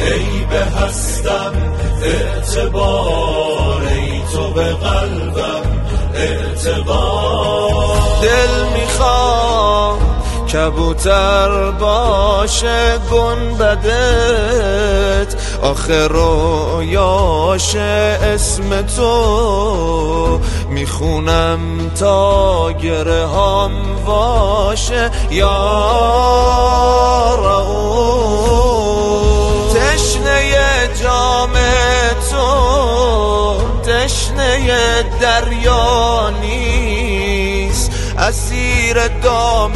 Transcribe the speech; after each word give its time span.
إيه 0.00 0.46
بهستم 0.50 1.52
إيه 2.02 2.26
اعتبار 2.26 3.82
ای 3.86 4.22
تو 4.32 4.50
به 4.50 4.72
قلبم 4.74 5.62
اعتبار 6.14 6.14
إيه 6.14 7.05
کبوتر 10.56 11.70
باشه 11.70 12.98
گنبدت 13.12 14.56
آخر 15.62 16.08
رویاش 16.08 17.76
اسم 17.76 18.82
تو. 18.82 20.40
می‌خونم 20.70 21.90
تا 22.00 22.72
گره 22.72 23.28
هم 23.28 23.70
واشه. 24.06 25.10
یا 25.30 25.76
تشنه 29.74 30.52
جام 31.02 31.52
تو. 32.30 32.46
تشنه 33.82 35.02
دریا 35.20 36.06
اسیر 38.18 39.08
دام 39.22 39.72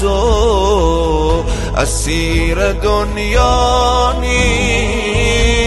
تو 0.00 1.44
اسیر 1.76 2.72
دنیا 2.72 4.12
نیست 4.20 5.66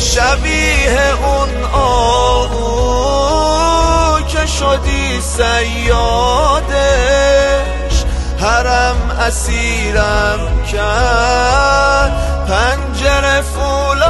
شبیه 0.00 1.12
اون 1.24 1.64
آهو 1.72 2.60
که 4.20 4.46
شدی 4.46 5.20
سیادش 5.20 5.94
حرم 8.40 9.10
اسیرم 9.20 10.62
کرد 10.72 12.12
پنجره 12.48 13.40
فولاده 13.40 14.03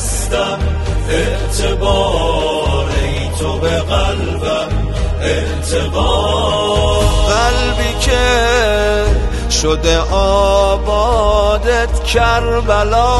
هستم 0.00 0.58
اعتبار 1.10 2.88
ای 3.02 3.28
تو 3.38 3.58
به 3.58 3.68
قلبم 3.68 4.68
اعتبار. 5.20 7.04
قلبی 7.28 7.94
که 8.00 9.04
شده 9.50 9.98
آبادت 10.12 12.04
کربلا 12.04 13.16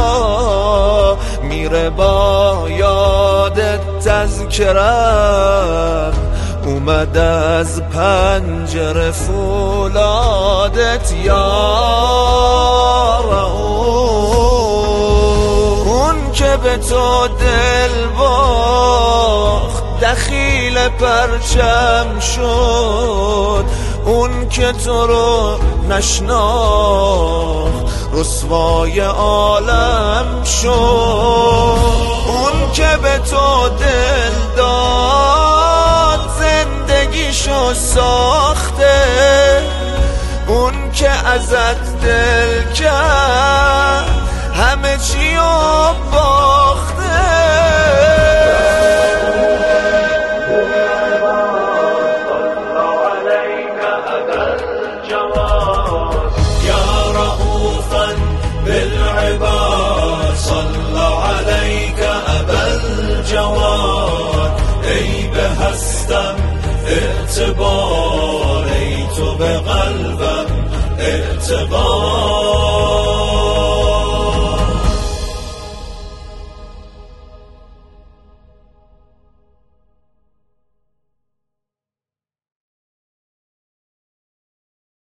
میره 1.42 1.90
با 1.90 2.56
یادت 2.68 3.98
تذکرم 4.04 6.12
اومد 6.64 7.16
از 7.16 7.82
پنجره 7.82 9.10
فولادت 9.10 11.12
یارو 11.24 12.99
به 16.56 16.76
تو 16.76 17.28
دل 17.28 18.06
باخت 18.18 20.00
دخیل 20.00 20.88
پرچم 20.88 22.20
شد. 22.20 23.64
اون 24.04 24.48
که 24.48 24.72
تو 24.72 25.06
رو 25.06 25.58
نشناخت 25.88 27.70
رسوای 28.12 29.00
عالم 29.00 30.44
شد. 30.44 30.70
اون 32.26 32.72
که 32.72 32.98
به 33.02 33.18
تو 33.18 33.68
دل 33.68 34.56
داد 34.56 36.20
زندگیشو 36.40 37.74
ساخته. 37.74 39.00
اون 40.46 40.92
که 40.92 41.10
ازت 41.10 42.00
دل 42.02 42.72
کرد 42.72 43.59
همه 44.60 44.98
چی 44.98 45.34
رو 45.34 45.94
باخته 46.12 47.20
يا 56.68 56.86
رؤوفا 57.12 58.06
بالعباد 58.64 60.34
صلى 60.36 61.08
عليك 61.28 62.00
أبا 62.38 62.62
الجواد. 62.74 64.52
أي 64.84 65.28
بهستم 65.34 66.36
اعتبار. 71.00 72.59